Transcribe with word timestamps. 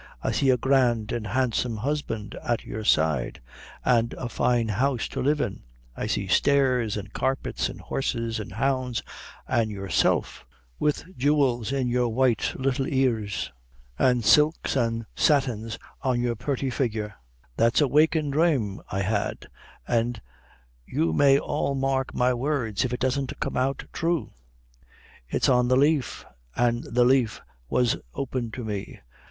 I 0.23 0.31
see 0.31 0.49
a 0.49 0.57
grand 0.57 1.13
an' 1.13 1.25
handsome 1.25 1.77
husband 1.77 2.35
at 2.43 2.63
your 2.65 2.83
side, 2.83 3.39
and 3.85 4.13
a 4.13 4.29
fine 4.29 4.69
house 4.69 5.07
to 5.09 5.21
live 5.21 5.39
in. 5.39 5.61
I 5.95 6.07
see 6.07 6.25
stairs, 6.27 6.97
an' 6.97 7.09
carpets, 7.13 7.69
an' 7.69 7.77
horses, 7.77 8.39
an' 8.39 8.49
hounds, 8.49 9.03
an' 9.47 9.69
yourself, 9.69 10.43
with 10.79 11.05
jewels 11.15 11.71
in 11.71 11.87
your 11.87 12.09
white 12.09 12.53
little 12.57 12.87
ears, 12.87 13.51
an' 13.99 14.23
silks, 14.23 14.75
an' 14.75 15.05
satins 15.15 15.77
on 16.01 16.19
your 16.19 16.35
purty 16.35 16.71
figure. 16.71 17.13
That's 17.55 17.79
a 17.79 17.87
wakin' 17.87 18.31
dhrame 18.31 18.81
I 18.91 19.01
had, 19.03 19.49
an' 19.87 20.15
you 20.83 21.13
may 21.13 21.37
all 21.37 21.75
mark 21.75 22.11
my 22.15 22.33
words, 22.33 22.83
if 22.83 22.91
it 22.91 22.99
doesn't 22.99 23.39
come 23.39 23.55
out 23.55 23.83
thrue; 23.93 24.31
it's 25.29 25.47
on 25.47 25.67
the 25.67 25.77
leaf, 25.77 26.25
an' 26.55 26.85
the 26.89 27.05
leaf 27.05 27.39
was 27.69 27.97
open 28.15 28.49
to 28.53 28.63
me. 28.63 28.99